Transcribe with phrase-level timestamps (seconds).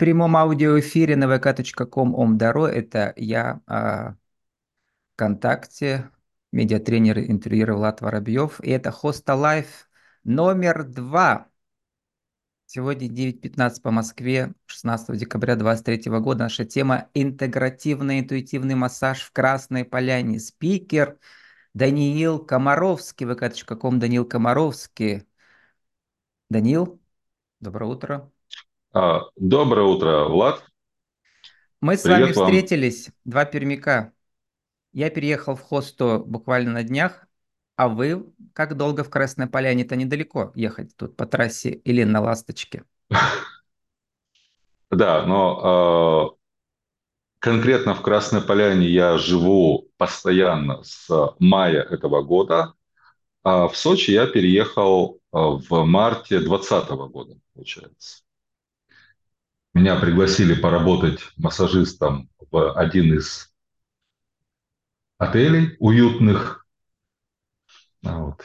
[0.00, 2.66] прямом аудиоэфире на vk.com омдаро.
[2.66, 4.16] Это я, а,
[5.14, 6.10] ВКонтакте,
[6.52, 8.60] медиатренер интервьюера Влад Воробьев.
[8.62, 9.90] И это Хоста Live
[10.24, 11.48] номер два.
[12.64, 16.44] Сегодня 9.15 по Москве, 16 декабря 2023 года.
[16.44, 20.40] Наша тема– интегративный интуитивный массаж в Красной Поляне.
[20.40, 21.18] Спикер
[21.74, 25.26] Даниил Комаровский, vk.com Даниил Комаровский.
[26.48, 27.00] Даниил,
[27.60, 28.32] доброе утро.
[28.92, 30.64] А, доброе утро, Влад.
[31.80, 32.46] Мы с Привет вами вам.
[32.46, 34.12] встретились, два пермяка.
[34.92, 37.26] Я переехал в Хосту буквально на днях,
[37.76, 42.84] а вы как долго в Красной Поляне-то недалеко ехать тут по трассе или на Ласточке?
[44.90, 46.36] Да, но э,
[47.38, 52.74] конкретно в Красной Поляне я живу постоянно с мая этого года,
[53.44, 58.22] а в Сочи я переехал э, в марте 2020 года, получается.
[59.72, 63.54] Меня пригласили поработать массажистом в один из
[65.16, 66.66] отелей уютных.
[68.04, 68.42] А вот.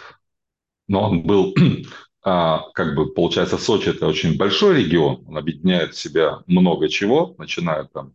[0.87, 1.55] Но он был,
[2.23, 5.23] а, как бы, получается, Сочи– это очень большой регион.
[5.27, 8.13] Он объединяет в себя много чего, начиная там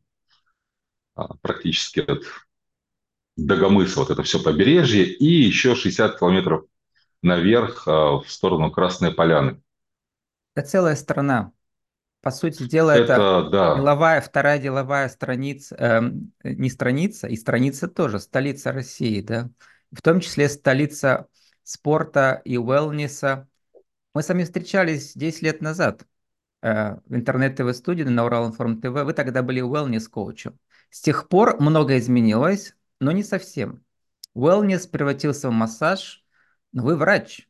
[1.17, 2.23] а, практически от
[3.37, 6.65] Дагомыса, вот это все побережье, и еще 60 километров
[7.23, 9.61] наверх в сторону Красной Поляны.
[10.55, 11.53] Это целая страна.
[12.21, 13.77] По сути дела, это, это да.
[13.77, 16.01] деловая, вторая деловая страница, э,
[16.45, 19.49] не страница, и страница тоже, столица России, да,
[19.91, 21.29] в том числе столица
[21.63, 23.49] спорта и уэлнеса.
[24.15, 26.05] Мы с вами встречались 10 лет назад
[26.63, 29.05] э, в интернет-ТВ-студии на Урал-Информ ТВ.
[29.05, 30.59] Вы тогда были уэлнес-коучем.
[30.91, 33.83] С тех пор многое изменилось, но не совсем.
[34.35, 36.25] Уэлнес превратился в массаж,
[36.73, 37.49] но вы врач.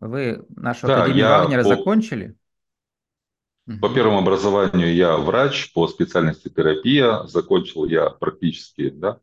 [0.00, 1.68] Вы нашу да, Академию Вагнера по...
[1.68, 2.36] закончили?
[3.80, 7.24] По первому образованию я врач, по специальности терапия.
[7.26, 9.20] Закончил я практически да,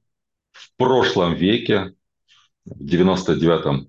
[0.52, 1.94] в прошлом веке,
[2.66, 3.88] в 99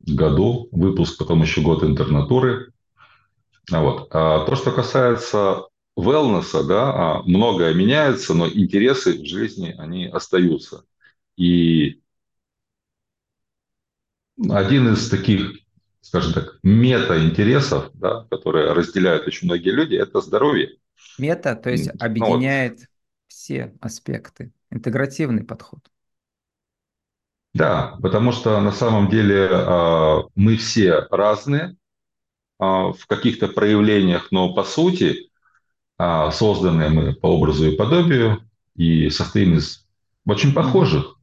[0.00, 2.72] году, выпуск, потом еще год интернатуры.
[3.70, 4.08] А вот.
[4.10, 5.66] А то, что касается
[5.98, 10.84] wellness, да, а многое меняется, но интересы в жизни, они остаются.
[11.36, 12.00] И
[14.48, 15.59] один из таких
[16.00, 20.76] скажем так, мета-интересов, да, которые разделяют очень многие люди, это здоровье.
[21.18, 22.86] Мета, то есть объединяет ну, вот.
[23.28, 25.80] все аспекты, интегративный подход.
[27.52, 31.76] Да, потому что на самом деле а, мы все разные
[32.58, 35.30] а, в каких-то проявлениях, но по сути
[35.98, 39.84] а, созданные мы по образу и подобию и состоим из
[40.24, 41.16] очень похожих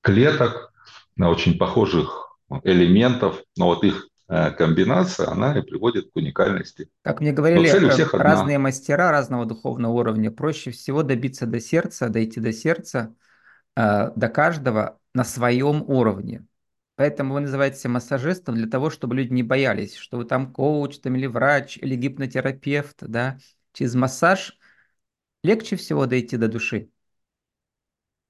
[0.00, 0.72] клеток,
[1.14, 2.29] на очень похожих
[2.64, 6.88] элементов, но вот их э, комбинация, она и приводит к уникальности.
[7.02, 8.64] Как мне говорили, всех разные одна.
[8.64, 13.14] мастера разного духовного уровня, проще всего добиться до сердца, дойти до сердца,
[13.76, 16.46] э, до каждого на своем уровне.
[16.96, 21.16] Поэтому вы называетесь массажистом для того, чтобы люди не боялись, что вы там коуч, там,
[21.16, 23.38] или врач, или гипнотерапевт, да.
[23.72, 24.58] Через массаж
[25.42, 26.90] легче всего дойти до души.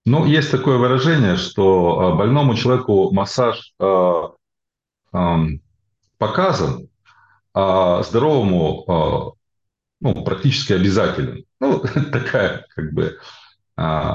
[0.06, 4.22] Ну, есть такое выражение, что э, больному человеку массаж э,
[5.12, 5.36] э,
[6.18, 6.88] показан,
[7.52, 9.40] а здоровому э,
[10.00, 11.44] ну, практически обязателен.
[11.60, 11.80] Ну,
[12.12, 13.18] такая как бы
[13.76, 14.14] э,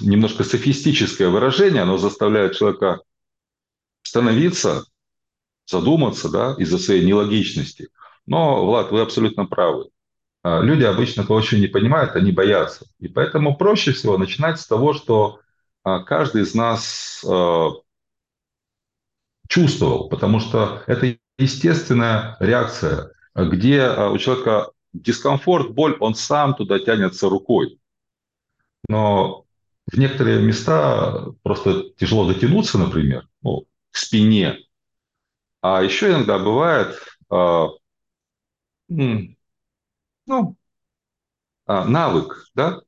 [0.00, 3.00] немножко софистическое выражение, оно заставляет человека
[4.02, 4.84] становиться,
[5.66, 7.88] задуматься да, из-за своей нелогичности.
[8.26, 9.88] Но, Влад, вы абсолютно правы.
[10.46, 12.86] А, люди обычно очень не понимают, они боятся.
[13.00, 15.40] И поэтому проще всего начинать с того, что
[15.82, 17.70] а, каждый из нас а,
[19.48, 27.28] чувствовал, потому что это естественная реакция, где у человека дискомфорт, боль, он сам туда тянется
[27.28, 27.80] рукой.
[28.88, 29.46] Но
[29.90, 34.58] в некоторые места просто тяжело дотянуться, например, ну, к спине.
[35.60, 36.98] А еще иногда бывает,
[40.26, 40.56] ну,
[41.66, 42.82] а, навык, да,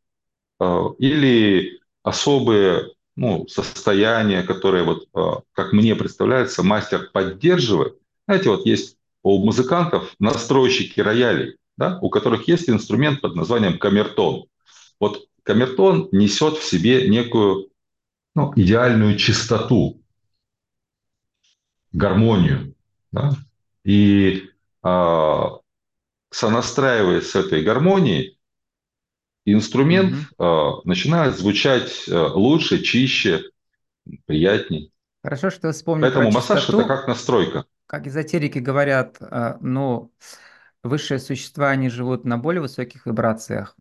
[0.58, 7.98] а, или особые ну, состояния, которые, вот, а, как мне представляется, мастер поддерживает.
[8.26, 14.46] Знаете, вот есть у музыкантов настройщики роялей, да, у которых есть инструмент под названием камертон.
[15.00, 17.70] Вот камертон несет в себе некую
[18.34, 20.00] ну, идеальную чистоту,
[21.92, 22.74] гармонию.
[23.10, 23.32] Да?
[23.84, 24.48] И
[26.30, 28.38] сонастраиваясь с этой гармонией,
[29.44, 30.80] инструмент mm-hmm.
[30.80, 33.44] э, начинает звучать э, лучше, чище,
[34.26, 34.92] приятней.
[35.22, 36.80] Хорошо, что вспомнил Поэтому массаж чистоту.
[36.80, 37.64] это как настройка.
[37.86, 40.12] Как эзотерики говорят, э, ну,
[40.82, 43.76] высшие существа, они живут на более высоких вибрациях.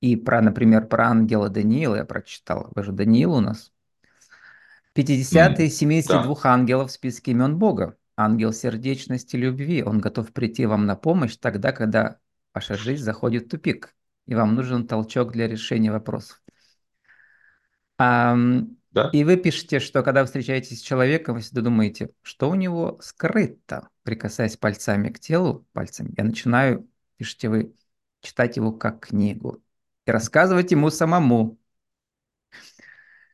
[0.00, 2.68] И про, например, про ангела Даниила я прочитал.
[2.74, 3.72] Вы же Даниил у нас.
[4.94, 6.50] 50 из 72 да.
[6.50, 7.96] ангелов в списке имен Бога.
[8.16, 9.82] Ангел сердечности, любви.
[9.82, 12.18] Он готов прийти вам на помощь тогда, когда
[12.54, 13.94] ваша жизнь заходит в тупик,
[14.26, 16.42] и вам нужен толчок для решения вопросов.
[17.98, 18.36] А,
[18.90, 19.08] да?
[19.12, 22.98] И вы пишете, что когда вы встречаетесь с человеком, вы всегда думаете, что у него
[23.00, 26.12] скрыто, прикасаясь пальцами к телу, пальцами.
[26.16, 27.74] Я начинаю, пишите вы,
[28.20, 29.62] читать его как книгу
[30.06, 31.58] и рассказывать ему самому,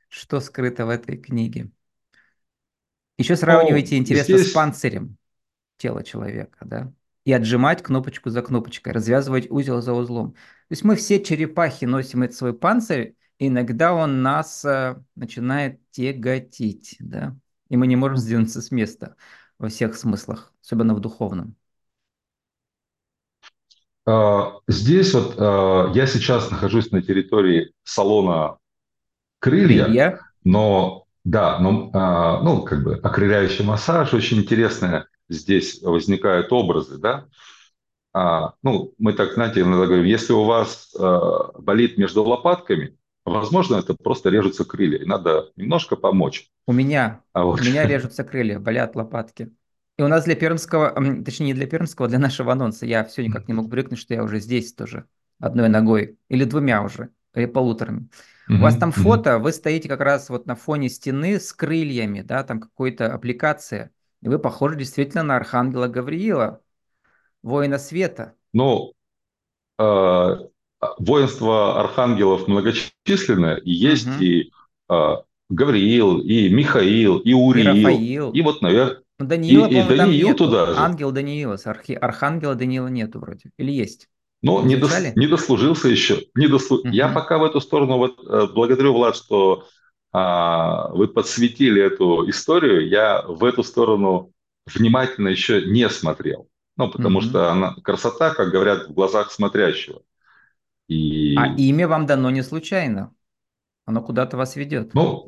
[0.09, 1.71] что скрыто в этой книге.
[3.19, 4.51] Еще сравнивайте, О, интересно, здесь...
[4.51, 5.17] с панцирем
[5.77, 6.93] тела человека, да?
[7.25, 10.33] И отжимать кнопочку за кнопочкой, развязывать узел за узлом.
[10.33, 15.81] То есть мы все черепахи носим этот свой панцирь, и иногда он нас э, начинает
[15.91, 17.37] тяготить, да?
[17.69, 19.17] И мы не можем сдвинуться с места
[19.59, 21.57] во всех смыслах, особенно в духовном.
[24.07, 28.59] А, здесь вот а, я сейчас нахожусь на территории салона
[29.39, 30.21] крылья, крылья.
[30.45, 37.27] но да, но а, ну как бы окрыляющий массаж очень интересные здесь возникают образы, да.
[38.63, 40.93] Ну мы так знаете иногда говорим, если у вас
[41.59, 46.51] болит между лопатками, возможно это просто режутся крылья, и надо немножко помочь.
[46.67, 47.61] У меня, а вот.
[47.61, 49.53] у меня режутся крылья, болят лопатки.
[49.99, 50.95] И у нас для пермского,
[51.25, 54.15] точнее не для пермского, а для нашего анонса, я все никак не мог привыкнуть, что
[54.15, 55.07] я уже здесь тоже,
[55.41, 58.09] одной ногой, или двумя уже, или полуторами.
[58.49, 58.57] Mm-hmm.
[58.57, 62.45] У вас там фото, вы стоите как раз вот на фоне стены с крыльями, да,
[62.45, 63.91] там какой-то аппликация,
[64.23, 66.63] и вы похожи действительно на архангела Гавриила,
[67.43, 68.35] воина света.
[68.53, 68.95] Ну,
[69.79, 70.37] э,
[70.99, 74.25] воинство архангелов многочисленное, и есть mm-hmm.
[74.25, 74.53] и
[74.91, 75.17] э,
[75.51, 78.33] Гавриил, и Михаил, и Уриил, и, Рафаил.
[78.33, 80.45] и вот, наверное, ну, Даниила, и, и Даниил нету.
[80.45, 80.75] туда же.
[80.77, 81.93] Ангел Даниила, архи...
[81.93, 83.51] Архангела Даниила нету вроде.
[83.57, 84.09] Или есть?
[84.43, 84.93] Ну, не, дос...
[85.17, 86.27] не дослужился еще.
[86.35, 86.79] Не дослу...
[86.79, 86.89] угу.
[86.89, 89.67] Я пока в эту сторону, вот, э, благодарю, Влад, что
[90.13, 92.89] а, вы подсветили эту историю.
[92.89, 94.33] Я в эту сторону
[94.67, 96.49] внимательно еще не смотрел.
[96.77, 97.27] Ну, потому угу.
[97.27, 100.03] что она, красота, как говорят, в глазах смотрящего.
[100.87, 101.37] И...
[101.37, 103.13] А имя вам дано не случайно.
[103.85, 104.95] Оно куда-то вас ведет.
[104.95, 105.27] Ну,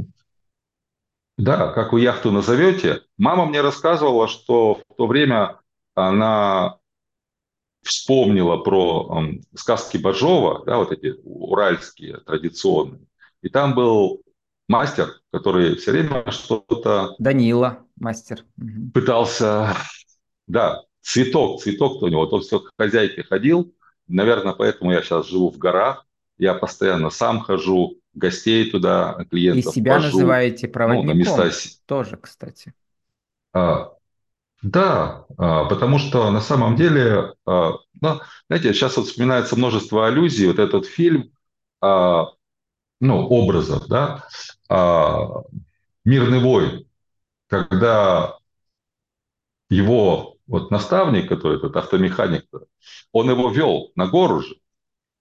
[1.37, 3.03] да, как вы яхту назовете.
[3.17, 5.59] Мама мне рассказывала, что в то время
[5.95, 6.77] она
[7.83, 13.01] вспомнила про э, сказки Бажова, да, вот эти уральские, традиционные.
[13.43, 14.23] И там был
[14.69, 17.15] мастер, который все время что-то...
[17.19, 18.45] Данила, мастер.
[18.93, 19.75] Пытался...
[20.47, 22.23] Да, цветок, цветок-то у него.
[22.23, 23.75] Он все к хозяйке ходил.
[24.09, 26.07] Наверное, поэтому я сейчас живу в горах.
[26.39, 29.73] Я постоянно сам хожу, гостей туда, клиентов.
[29.73, 31.51] И себя вожу, называете проводником ну, на места...
[31.87, 32.75] тоже, кстати.
[33.53, 33.93] А,
[34.63, 40.47] да, а, потому что на самом деле, а, ну, знаете, сейчас вот вспоминается множество аллюзий,
[40.47, 41.33] вот этот фильм,
[41.81, 42.27] а,
[43.01, 44.25] ну, образов, да,
[46.05, 46.87] «Мирный вой»,
[47.49, 48.37] когда
[49.71, 52.47] его вот наставник, который этот автомеханик,
[53.13, 54.57] он его вел на гору же,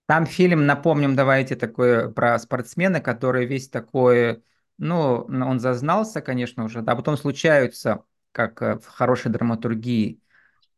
[0.07, 4.44] там фильм, напомним, давайте такой про спортсмена, который весь такой,
[4.80, 10.21] ну, он зазнался, конечно, уже, да, потом случаются, как э, в хорошей драматургии,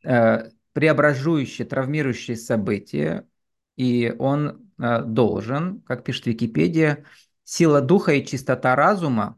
[0.03, 3.27] э, преображующие, травмирующие события,
[3.75, 7.05] и он э, должен, как пишет Википедия,
[7.43, 9.37] сила духа и чистота разума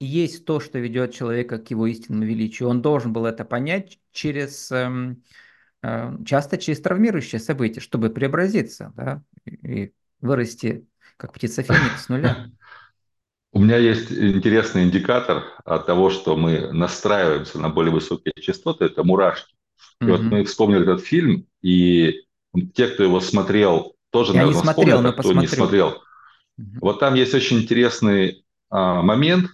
[0.00, 2.68] есть то, что ведет человека к его истинному величию.
[2.68, 5.24] Он должен был это понять через эм,
[6.24, 12.50] часто через травмирующее событие, чтобы преобразиться да, и вырасти как птица феникс с нуля.
[13.58, 19.02] У меня есть интересный индикатор от того, что мы настраиваемся на более высокие частоты, это
[19.02, 19.52] мурашки.
[20.00, 20.10] И mm-hmm.
[20.12, 22.20] вот мы вспомнили этот фильм, и
[22.76, 25.40] те, кто его смотрел, тоже, Я наверное, не смотрел, вспомнят, а кто посмотрю.
[25.40, 25.88] не смотрел.
[25.90, 26.78] Mm-hmm.
[26.80, 29.50] Вот там есть очень интересный а, момент,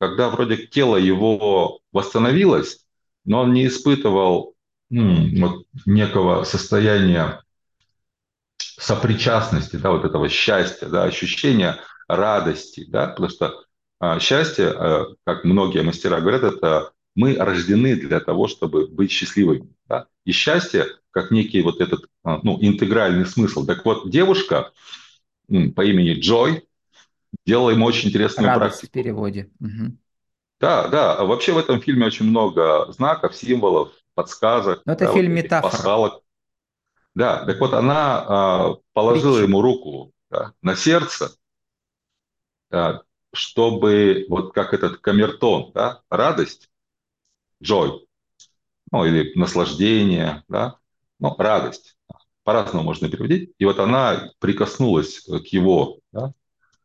[0.00, 2.84] когда вроде тело его восстановилось,
[3.24, 4.56] но он не испытывал
[4.90, 7.43] вот, некого состояния
[8.78, 11.78] сопричастности, да, вот этого счастья, да, ощущения
[12.08, 13.64] радости, да, потому что
[14.00, 19.72] а, счастье, а, как многие мастера говорят, это мы рождены для того, чтобы быть счастливыми,
[19.88, 23.64] да, и счастье как некий вот этот, а, ну, интегральный смысл.
[23.64, 24.72] Так вот, девушка
[25.48, 26.64] по имени Джой
[27.46, 28.90] делала ему очень интересную Радость практику.
[28.90, 29.50] в переводе.
[29.60, 29.96] Угу.
[30.60, 34.82] Да, да, вообще в этом фильме очень много знаков, символов, подсказок.
[34.84, 35.70] Но это да, фильм вот метафора.
[35.70, 36.23] Пасхалок.
[37.14, 39.48] Да, так вот она а, положила Притча.
[39.48, 41.36] ему руку да, на сердце,
[42.70, 43.02] да,
[43.32, 46.70] чтобы вот как этот камертон, да, радость,
[47.62, 48.00] joy,
[48.90, 50.78] ну или наслаждение, да,
[51.18, 51.96] ну, радость.
[52.42, 53.52] По-разному можно переводить.
[53.58, 56.34] И вот она прикоснулась к его да,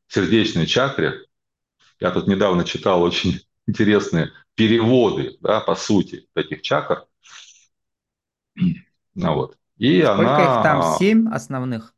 [0.07, 1.25] сердечной чакре.
[1.99, 7.05] Я тут недавно читал очень интересные переводы, да, по сути, этих чакр.
[9.15, 9.57] Ну, вот.
[9.79, 10.57] И Сколько она...
[10.57, 10.97] их там?
[10.99, 11.95] Семь основных?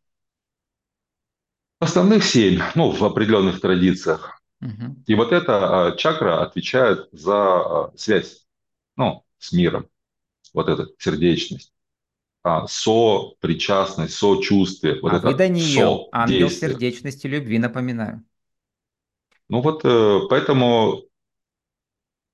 [1.80, 4.40] Основных семь, ну, в определенных традициях.
[4.62, 5.04] Угу.
[5.08, 8.46] И вот эта а, чакра отвечает за а, связь,
[8.96, 9.88] ну, с миром.
[10.54, 11.74] Вот эта сердечность.
[12.44, 15.00] А, со причастность, сочувствие.
[15.02, 18.24] Вот а это вы до нее ангел сердечности любви, напоминаю.
[19.50, 21.04] Ну вот э, поэтому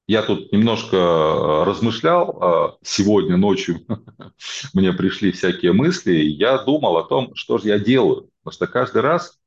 [0.08, 3.86] я тут немножко э, размышлял, а, сегодня ночью
[4.74, 8.30] мне пришли всякие мысли, и я думал о том, что же я делаю.
[8.42, 9.38] Потому что каждый раз,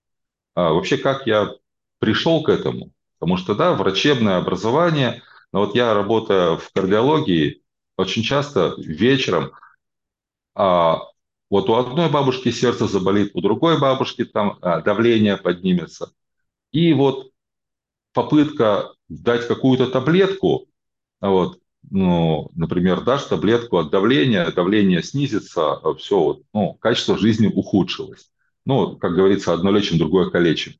[0.54, 1.54] а, вообще как я
[1.98, 7.62] пришел к этому, потому что, да, врачебное образование, но вот я работаю в кардиологии,
[7.96, 9.52] очень часто вечером,
[10.54, 11.00] а,
[11.48, 16.12] вот у одной бабушки сердце заболит, у другой бабушки там давление поднимется.
[16.70, 17.29] И вот
[18.12, 20.66] попытка дать какую-то таблетку,
[21.20, 28.30] вот, ну, например, дашь таблетку от давления, давление снизится, все, вот, ну, качество жизни ухудшилось.
[28.66, 30.74] Ну, как говорится, одно лечим, другое калечим.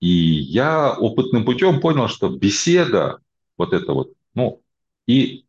[0.00, 3.18] И я опытным путем понял, что беседа,
[3.56, 4.62] вот это вот, ну,
[5.06, 5.44] и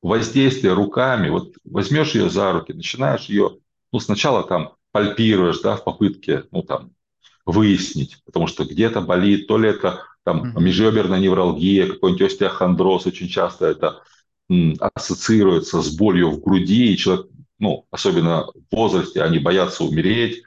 [0.00, 3.58] воздействие руками, вот возьмешь ее за руки, начинаешь ее,
[3.92, 6.92] ну, сначала там пальпируешь, да, в попытке, ну, там,
[7.44, 13.66] выяснить, потому что где-то болит, то ли это там межреберная невралгия, какой-нибудь остеохондроз, очень часто
[13.66, 14.02] это
[14.80, 17.26] ассоциируется с болью в груди, и человек,
[17.58, 20.42] ну, особенно в возрасте, они боятся умереть.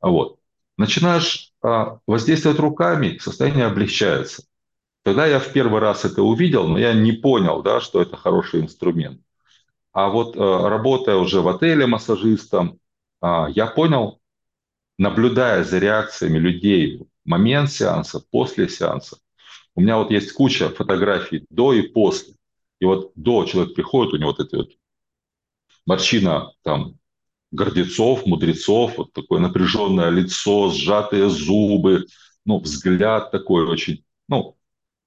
[0.00, 0.38] Вот.
[0.76, 4.44] Начинаешь а, воздействовать руками, состояние облегчается.
[5.04, 8.60] Тогда я в первый раз это увидел, но я не понял, да, что это хороший
[8.60, 9.20] инструмент.
[9.92, 12.78] А вот а, работая уже в отеле массажистом,
[13.20, 14.20] а, я понял,
[14.98, 19.18] наблюдая за реакциями людей момент сеанса, после сеанса.
[19.74, 22.34] У меня вот есть куча фотографий до и после.
[22.80, 24.70] И вот до человек приходит, у него вот эта вот
[25.86, 26.98] морщина там
[27.50, 32.06] гордецов, мудрецов, вот такое напряженное лицо, сжатые зубы,
[32.44, 34.56] ну, взгляд такой очень, ну,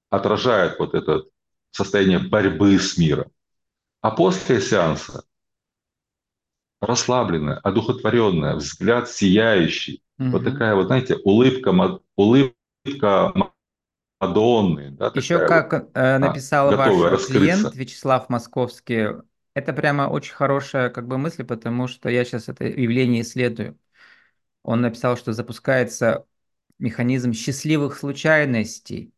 [0.10, 1.26] отражает вот это
[1.72, 3.32] состояние борьбы с миром.
[4.02, 5.24] А после сеанса
[6.82, 10.02] расслабленная, одухотворенная, взгляд сияющий.
[10.20, 10.30] Угу.
[10.30, 13.34] Вот такая вот, знаете, улыбка, улыбка
[14.20, 14.92] Мадонны.
[14.92, 17.40] Да, Еще как вот, э, написал а, ваш раскрыться.
[17.40, 19.22] клиент Вячеслав Московский,
[19.54, 23.78] это прямо очень хорошая как бы мысль, потому что я сейчас это явление исследую.
[24.64, 26.26] Он написал, что запускается
[26.80, 29.14] механизм счастливых случайностей.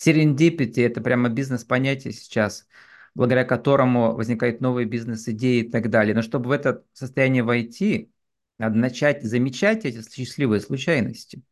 [0.00, 2.66] Serendipity– это прямо бизнес-понятие сейчас–
[3.18, 6.14] благодаря которому возникают новые бизнес-идеи и так далее.
[6.14, 8.12] Но чтобы в это состояние войти,
[8.58, 11.42] надо начать замечать эти счастливые случайности.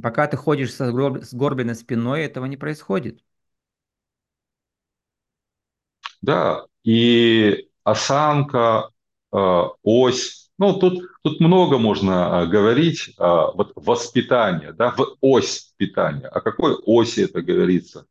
[0.00, 3.22] Пока ты ходишь с горбленной спиной, этого не происходит.
[6.22, 8.90] Да, и осанка,
[9.32, 9.36] э,
[9.82, 16.28] ось, ну тут, тут много можно э, говорить, э, вот воспитание, да, в ось питания.
[16.28, 18.06] О какой оси это говорится?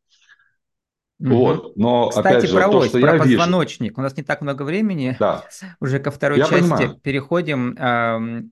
[1.22, 1.34] Угу.
[1.36, 1.76] Вот.
[1.76, 3.90] Но, Кстати, опять же, про то, ось, что про я позвоночник.
[3.92, 4.00] Вижу...
[4.00, 5.16] У нас не так много времени.
[5.20, 5.44] Да.
[5.80, 7.00] Уже ко второй я части понимаю.
[7.00, 8.50] переходим.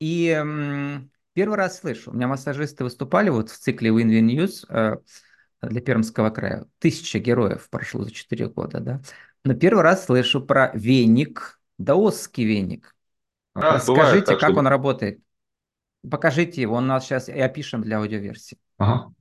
[0.00, 0.98] И
[1.34, 2.10] первый раз слышу.
[2.10, 4.96] У меня массажисты выступали вот в цикле Win-Win News э,
[5.62, 6.66] для Пермского края.
[6.78, 9.00] Тысяча героев прошло за 4 года, да.
[9.44, 12.96] Но первый раз слышу про веник, даосский веник.
[13.54, 14.58] А, Расскажите, бывает, как что...
[14.58, 15.20] он работает.
[16.10, 18.58] Покажите его, он у нас сейчас и опишем для аудиоверсии.
[18.78, 19.12] Ага.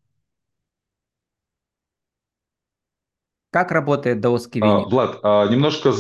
[3.51, 4.87] Как работает даосский веник?
[4.87, 5.93] А, Влад, а, немножко...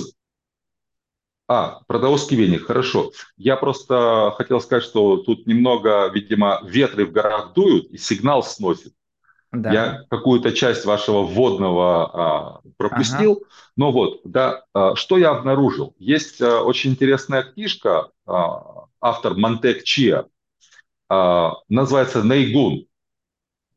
[1.47, 3.11] А, про даосский веник, хорошо.
[3.35, 8.93] Я просто хотел сказать, что тут немного, видимо, ветры в горах дуют и сигнал сносит.
[9.51, 9.71] Да.
[9.71, 13.31] Я какую-то часть вашего вводного а, пропустил.
[13.31, 13.51] Ага.
[13.77, 15.95] Но вот, да, а, что я обнаружил?
[15.97, 20.25] Есть а, очень интересная книжка, а, автор Монтек Чиа,
[21.09, 22.85] а, называется «Нейгун».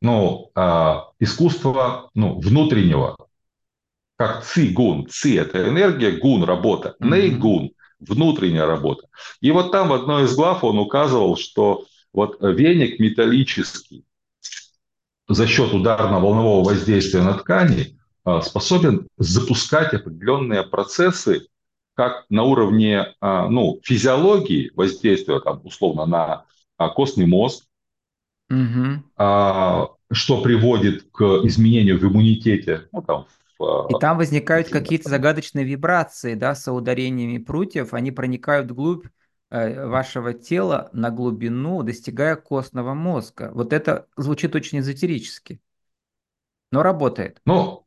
[0.03, 3.17] Ну, а, искусство ну, внутреннего
[4.17, 5.07] как ци-гун.
[5.09, 6.97] Ци– это энергия, гун– работа.
[7.01, 9.07] Ней-гун– внутренняя работа.
[9.41, 14.05] И вот там в одной из глав он указывал, что вот веник металлический
[15.29, 21.47] за счет ударно-волнового воздействия на ткани а, способен запускать определенные процессы
[21.95, 26.45] как на уровне а, ну, физиологии воздействия там, условно на
[26.77, 27.65] а, костный мозг,
[28.51, 29.03] угу.
[29.17, 33.27] что приводит к изменению в иммунитете, ну, там,
[33.89, 39.07] И там возникают какие-то загадочные вибрации, да, с ударениями прутьев, они проникают вглубь
[39.51, 43.51] э, вашего тела на глубину, достигая костного мозга.
[43.55, 45.61] Вот это звучит очень эзотерически,
[46.71, 47.41] но работает.
[47.45, 47.85] Ну,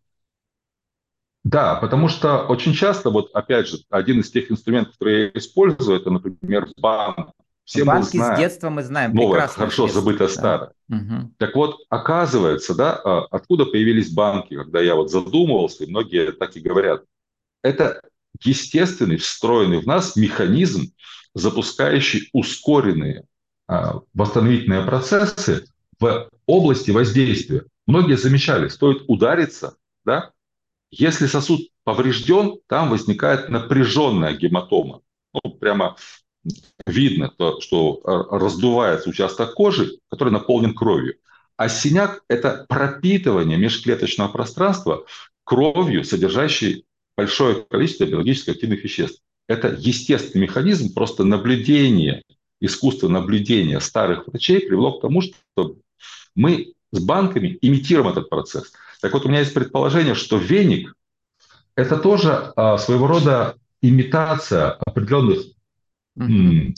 [1.45, 5.99] да, потому что очень часто, вот опять же, один из тех инструментов, которые я использую,
[5.99, 7.34] это, например, банк.
[7.65, 9.13] Все Банки мы знаем, с детства мы знаем.
[9.15, 10.33] Новое, хорошо средство, забытое да.
[10.33, 10.71] старое.
[10.87, 11.31] Угу.
[11.39, 16.55] Так вот, оказывается, да, а, откуда появились банки, когда я вот задумывался, и многие так
[16.55, 17.03] и говорят.
[17.63, 18.01] Это
[18.43, 20.93] естественный, встроенный в нас механизм,
[21.33, 23.25] запускающий ускоренные
[23.67, 25.65] а, восстановительные процессы
[25.99, 27.65] в области воздействия.
[27.87, 30.31] Многие замечали, стоит удариться, да,
[30.91, 35.01] если сосуд поврежден, там возникает напряженная гематома.
[35.33, 35.97] Ну, прямо
[36.85, 41.15] видно, то, что э, раздувается участок кожи, который наполнен кровью.
[41.57, 45.05] А синяк– это пропитывание межклеточного пространства
[45.43, 46.85] кровью, содержащей
[47.15, 49.21] большое количество биологически активных веществ.
[49.47, 52.23] Это естественный механизм, просто наблюдение,
[52.59, 55.77] искусство наблюдения старых врачей привело к тому, что
[56.35, 58.73] мы с банками имитируем этот процесс.
[59.01, 60.93] Так вот, у меня есть предположение, что веник–
[61.75, 65.54] это тоже а, своего рода имитация определенных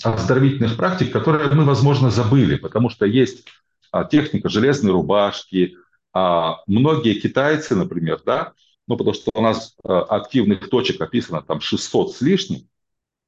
[0.04, 3.46] оздоровительных практик, которые мы, возможно, забыли, потому что есть
[3.92, 5.76] а, техника железной рубашки,
[6.14, 8.54] а многие китайцы, например, да,
[8.88, 12.68] ну, потому что у нас а, активных точек описано там 600 с лишним,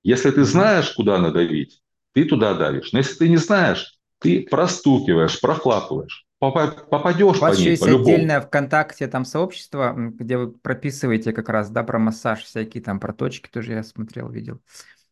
[0.04, 1.82] если ты знаешь, куда надавить,
[2.14, 2.92] ты туда давишь.
[2.94, 8.42] Но если ты не знаешь, ты простукиваешь, прохлапываешь попадешь У вас по ней, есть отдельное
[8.42, 13.50] ВКонтакте там сообщество, где вы прописываете как раз, да, про массаж всякие там, про точки
[13.50, 14.62] тоже я смотрел, видел.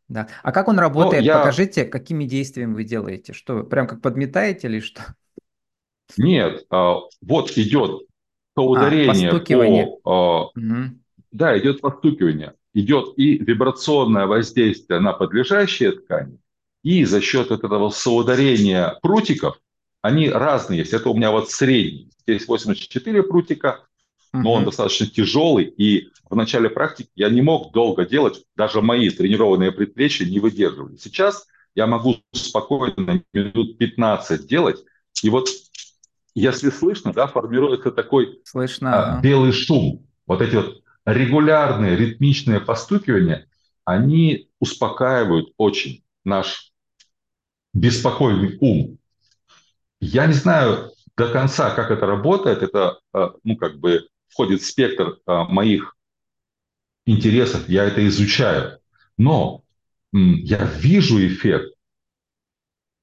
[0.07, 0.27] Да.
[0.43, 1.21] А как он работает?
[1.21, 1.39] Ну, я...
[1.39, 3.33] Покажите, какими действиями вы делаете?
[3.33, 5.01] Что, прям как подметаете или что?
[6.17, 8.07] Нет, а, вот идет
[8.55, 9.99] то а, ударение а, по...
[10.05, 10.97] А, угу.
[11.31, 12.53] Да, идет постукивание.
[12.73, 16.37] Идет и вибрационное воздействие на подлежащие ткани,
[16.83, 19.60] и за счет этого соударения прутиков
[20.01, 20.93] они разные есть.
[20.93, 22.12] Это у меня вот средний.
[22.21, 23.82] Здесь 84 прутика,
[24.33, 29.09] но он достаточно тяжелый, и в начале практики я не мог долго делать, даже мои
[29.09, 30.97] тренированные предплечья не выдерживали.
[30.97, 34.83] Сейчас я могу спокойно минут 15 делать,
[35.23, 35.47] и вот
[36.35, 39.17] если слышно, да, формируется такой слышно.
[39.17, 40.05] А, белый шум.
[40.27, 43.47] Вот эти вот регулярные ритмичные постукивания,
[43.85, 46.71] они успокаивают очень наш
[47.73, 48.99] беспокойный ум.
[49.99, 52.61] Я не знаю до конца, как это работает.
[52.61, 55.95] Это, э, ну, как бы входит в спектр э, моих
[57.05, 57.67] интересов.
[57.69, 58.79] Я это изучаю.
[59.17, 59.63] Но
[60.13, 61.73] я вижу эффект.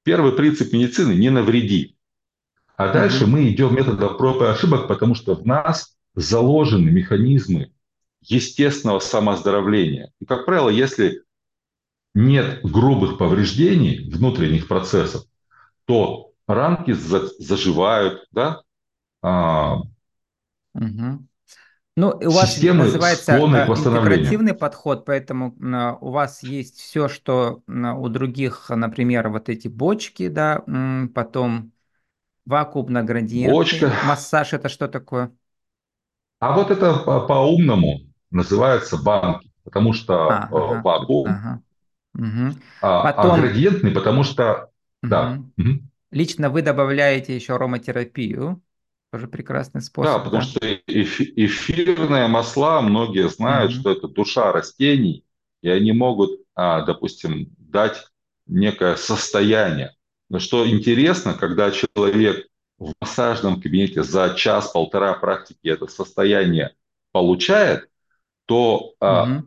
[0.04, 1.96] Первый принцип медицины– не навреди.
[2.76, 3.28] А дальше mm-hmm.
[3.28, 7.72] мы идем методом проб и ошибок, потому что в нас заложены механизмы
[8.20, 10.12] естественного самооздоровления.
[10.20, 11.22] И, как правило, если
[12.14, 15.24] нет грубых повреждений внутренних процессов,
[15.86, 18.62] то ранки заживают, да?
[20.74, 21.26] Угу.
[21.96, 25.54] Ну, у вас называется интегративный подход, поэтому
[26.00, 30.64] у вас есть все, что у других, например, вот эти бочки, да,
[31.14, 31.72] потом
[32.46, 35.32] вакуумно-градиентный массаж, это что такое?
[36.40, 41.62] А вот это по-умному называется банки, потому что а, ага, вакуум, ага.
[42.16, 42.58] Угу.
[42.82, 43.32] А, Потом...
[43.32, 44.70] а градиентный, потому что...
[45.02, 45.10] Угу.
[45.10, 45.38] Да.
[45.56, 45.68] Угу.
[46.10, 48.62] Лично вы добавляете еще ароматерапию.
[49.14, 50.12] Тоже прекрасный способ.
[50.12, 50.48] Да, потому да?
[50.48, 53.78] что эфирные масла, многие знают, mm-hmm.
[53.78, 55.24] что это душа растений,
[55.62, 58.08] и они могут, а, допустим, дать
[58.48, 59.94] некое состояние.
[60.28, 66.74] Но что интересно, когда человек в массажном кабинете за час-полтора практики это состояние
[67.12, 67.88] получает,
[68.46, 69.42] то mm-hmm.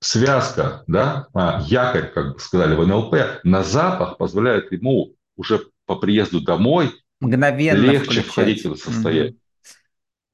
[0.00, 6.42] связка, да, а, якорь, как сказали в НЛП, на запах позволяет ему уже по приезду
[6.42, 8.26] домой мгновенно легче включать.
[8.26, 9.32] входить в это состояние.
[9.32, 9.38] Угу.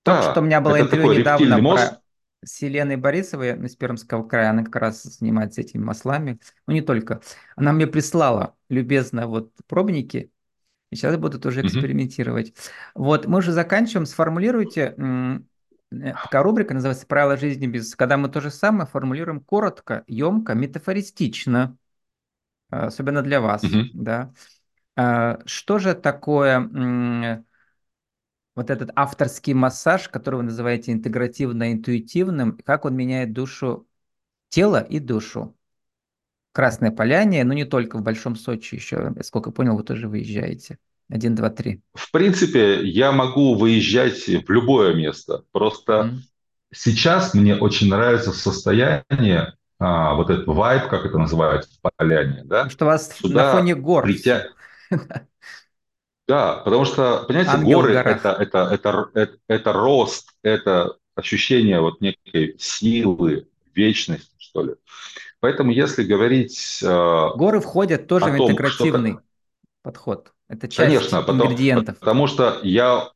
[0.04, 1.90] Только да, что у меня было интервью недавно мозг.
[1.90, 2.02] про
[2.44, 7.20] с Еленой Борисовой из Пермского края, она как раз занимается этими маслами, ну не только.
[7.56, 10.30] Она мне прислала любезно вот пробники,
[10.90, 12.48] и сейчас будут уже экспериментировать.
[12.48, 12.90] Mm-hmm.
[12.96, 18.40] Вот, мы уже заканчиваем, сформулируйте, э, такая рубрика называется «Правила жизни без...», когда мы то
[18.40, 21.76] же самое формулируем коротко, емко, метафористично,
[22.68, 23.90] особенно для вас, mm-hmm.
[23.94, 24.32] да.
[24.96, 27.44] А, что же такое
[28.54, 33.86] вот этот авторский массаж, который вы называете интегративно-интуитивным, как он меняет душу,
[34.50, 35.56] тело и душу?
[36.52, 40.78] Красная Поляне, но не только в Большом Сочи еще, сколько понял, вы тоже выезжаете.
[41.08, 41.82] Один, два, три.
[41.94, 45.44] В принципе, я могу выезжать в любое место.
[45.52, 46.18] Просто mm.
[46.74, 52.68] сейчас мне очень нравится состояние, а, вот этот вайб, как это называется, в поляне, да?
[52.68, 54.46] Что у вас Сюда на фоне гор притя...
[56.28, 62.00] Да, потому что, понимаете, Ангел горы это, это, это, это, это рост, это ощущение вот
[62.00, 64.74] некой силы, вечности, что ли.
[65.40, 66.80] Поэтому если говорить...
[66.82, 69.22] Э, горы входят тоже в том, интегративный что...
[69.82, 70.32] подход.
[70.48, 71.98] Это часть Конечно, потому, ингредиентов.
[71.98, 73.10] Потому что я,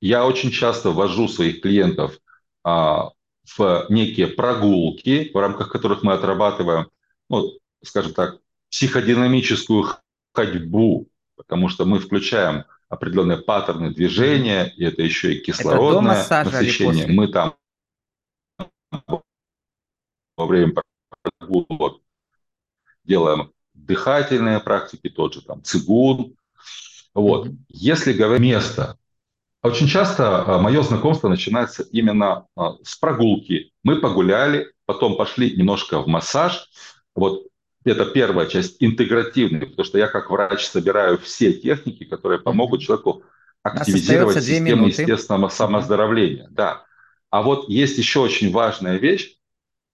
[0.00, 2.18] я очень часто ввожу своих клиентов
[2.62, 3.10] а,
[3.56, 6.88] в некие прогулки, в рамках которых мы отрабатываем,
[7.28, 7.52] ну,
[7.82, 8.38] скажем так,
[8.70, 9.86] психодинамическую
[10.34, 17.06] ходьбу, потому что мы включаем определенные паттерны движения, и это еще и кислородное насыщение.
[17.06, 17.54] Мы там
[20.36, 20.74] во время
[21.38, 22.00] прогулок
[23.04, 26.36] делаем дыхательные практики, тот же там цигун.
[27.14, 27.48] Вот.
[27.68, 28.98] Если говорить место,
[29.62, 33.72] очень часто а, мое знакомство начинается именно а, с прогулки.
[33.82, 36.68] Мы погуляли, потом пошли немножко в массаж.
[37.14, 37.46] Вот
[37.84, 43.22] это первая часть, интегративный, потому что я как врач собираю все техники, которые помогут человеку
[43.62, 46.48] активизировать систему естественного самоздоровления.
[46.50, 46.84] Да.
[47.30, 49.36] А вот есть еще очень важная вещь,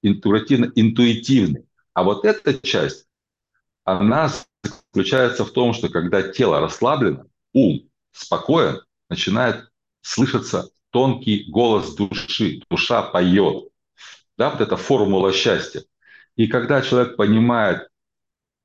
[0.02, 1.66] интуитивно, интуитивный.
[1.94, 3.06] А вот эта часть,
[3.84, 4.30] она
[4.92, 9.70] заключается в том, что когда тело расслаблено, ум спокоен, начинает
[10.02, 13.68] слышаться тонкий голос души, душа поет.
[14.36, 15.82] Да, вот эта формула счастья.
[16.36, 17.88] И когда человек понимает,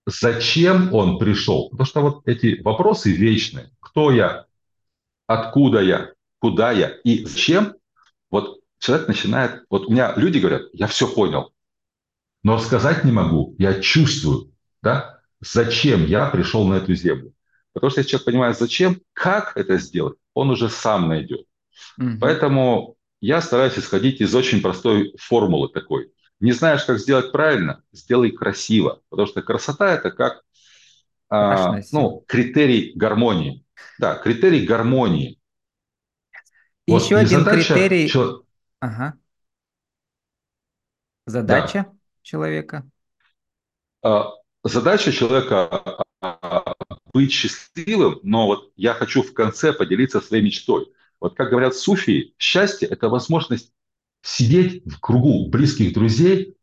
[0.06, 4.46] зачем он пришел, потому что вот эти вопросы вечные, кто я,
[5.28, 7.76] откуда я, куда я и зачем,
[8.30, 11.54] вот человек начинает, вот у меня люди говорят, я все понял,
[12.44, 14.52] но сказать не могу, я чувствую,
[14.82, 17.34] да, зачем я пришел на эту землю.
[17.74, 21.46] Потому что если человек понимает, зачем, как это сделать, он уже сам найдет.
[21.98, 22.20] Угу.
[22.22, 26.12] Поэтому я стараюсь исходить из очень простой формулы такой.
[26.40, 29.02] Не знаешь, как сделать правильно, сделай красиво.
[29.10, 30.44] Потому что красота это как
[31.30, 33.66] а, ну, критерий гармонии.
[34.00, 35.40] Да, критерий гармонии.
[36.88, 38.10] Вот, Еще один задача, критерий.
[38.10, 38.46] Чел...
[38.80, 39.18] Ага.
[41.26, 41.98] Задача да.
[42.22, 42.88] человека.
[44.04, 46.76] А, задача человека а,
[47.14, 50.92] быть счастливым, но вот я хочу в конце поделиться своей мечтой.
[51.20, 53.74] Вот как говорят суфии, счастье– это возможность
[54.26, 56.58] сидеть в кругу близких друзей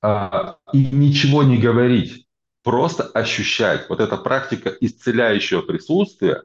[0.00, 2.26] а, и ничего не говорить,
[2.64, 3.88] просто ощущать.
[3.88, 6.42] Вот эта практика исцеляющего присутствия.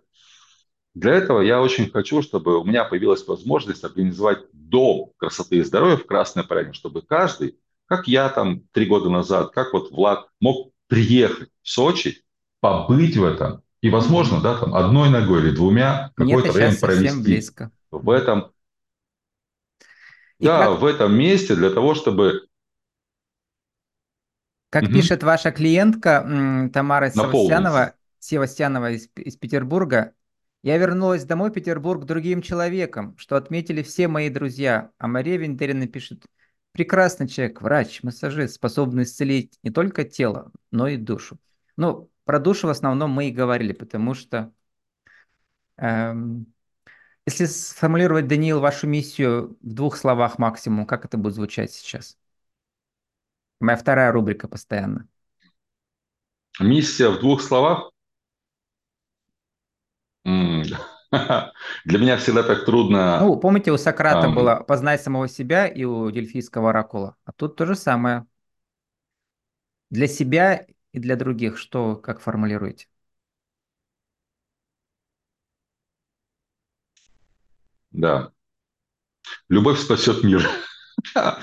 [0.94, 5.98] Для этого я очень хочу, чтобы у меня появилась возможность организовать дом красоты и здоровья
[5.98, 10.72] в Красной Поляне, чтобы каждый, как я там три года назад, как вот Влад, мог
[10.88, 12.24] приехать в Сочи
[12.60, 17.72] побыть в этом и, возможно, да, там одной ногой или двумя какое-то время провести близко.
[17.92, 18.52] в этом,
[20.40, 20.80] и да, как...
[20.80, 22.48] в этом месте для того, чтобы
[24.70, 24.94] как угу.
[24.94, 30.14] пишет ваша клиентка Тамара Севастьянова, Севастьянова из, из Петербурга,
[30.64, 34.92] я вернулась домой в Петербург другим человеком, что отметили все мои друзья.
[34.98, 36.26] А Мария Вендерина пишет,
[36.74, 41.40] прекрасный человек, врач, массажист, способный исцелить не только тело, но и душу.
[41.78, 44.52] Ну, про душу в основном мы и говорили, потому что
[45.78, 46.54] эм,
[47.28, 52.18] если сформулировать, Даниил, вашу миссию в двух словах максимум, как это будет звучать сейчас?
[53.60, 55.10] Моя вторая рубрика постоянно.
[56.58, 57.92] Миссия в двух словах?
[61.86, 63.20] Для меня всегда так трудно.
[63.20, 64.34] Ну, помните, у Сократа um...
[64.34, 67.18] было «познай самого себя» и у дельфийского оракула.
[67.26, 68.26] А тут то же самое.
[69.90, 72.88] Для себя и для других, что, как формулируете?
[77.92, 78.32] Да.
[79.50, 80.48] Любовь спасет мир.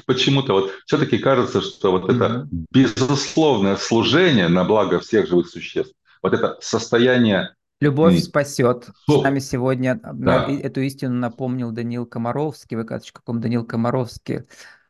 [0.07, 6.35] Почему-то вот все-таки кажется, что вот это безусловное служение на благо всех живых существ, вот
[6.35, 8.89] это состояние Любовь спасет.
[9.07, 10.49] С нами сегодня да.
[10.49, 14.45] эту истину напомнил Данил Комаровский, vk.com Данил Комаровский.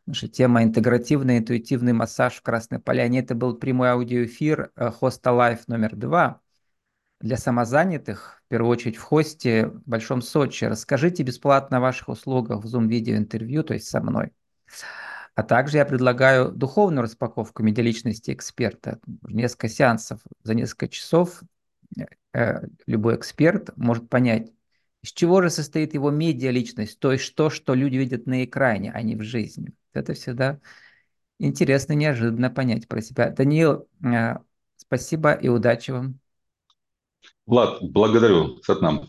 [0.06, 3.20] Наша тема интегративный интуитивный массаж в Красной Поляне.
[3.20, 6.40] Это был прямой аудиоэфир Хоста э, Live номер два
[7.24, 10.66] для самозанятых, в первую очередь в хосте в Большом Сочи.
[10.66, 14.32] Расскажите бесплатно о ваших услугах в Zoom-видео интервью, то есть со мной.
[15.34, 19.00] А также я предлагаю духовную распаковку медиаличности эксперта.
[19.22, 21.42] Несколько сеансов за несколько часов
[22.34, 24.52] э, любой эксперт может понять,
[25.02, 29.00] из чего же состоит его медиаличность, то есть то, что люди видят на экране, а
[29.00, 29.72] не в жизни.
[29.94, 30.60] Это всегда
[31.38, 33.30] интересно, неожиданно понять про себя.
[33.30, 34.37] Даниил, э,
[34.76, 36.20] спасибо и удачи вам.
[37.46, 39.09] Влад, благодарю, Сатнам.